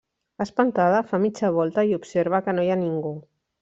Espantada, 0.45 1.03
fa 1.13 1.21
mitja 1.27 1.53
volta 1.59 1.87
i 1.93 1.97
observa 2.01 2.43
que 2.49 2.61
no 2.61 2.69
hi 2.69 2.75
ha 2.77 2.83
ningú. 2.87 3.19